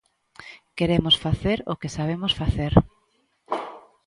Queremos 0.77 1.15
facer 1.25 1.57
o 1.73 1.75
que 1.81 1.93
sabemos 1.97 2.33
facer. 2.41 2.73